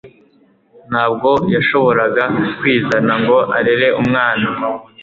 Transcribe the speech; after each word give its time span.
Ntabwo 0.89 1.29
yashoboraga 1.55 2.23
kwizana 2.57 3.13
ngo 3.21 3.37
arere 3.57 3.87
umwana. 4.01 4.47